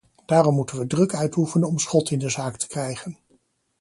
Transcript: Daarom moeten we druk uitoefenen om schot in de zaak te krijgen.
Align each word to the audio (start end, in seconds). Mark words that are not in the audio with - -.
Daarom 0.25 0.55
moeten 0.55 0.77
we 0.77 0.87
druk 0.87 1.13
uitoefenen 1.15 1.67
om 1.67 1.79
schot 1.79 2.09
in 2.11 2.19
de 2.19 2.29
zaak 2.29 2.57
te 2.57 2.67
krijgen. 2.67 3.17